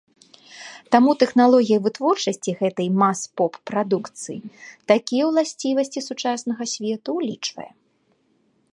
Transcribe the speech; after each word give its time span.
Таму 0.93 1.11
тэхналогія 1.23 1.79
вытворчасці 1.87 2.55
гэтай 2.63 2.89
мас-поп-прадукцыі 3.03 4.39
такія 4.93 5.23
ўласцівасці 5.31 5.99
сучаснага 6.09 6.63
свету 6.77 7.09
ўлічвае. 7.21 7.71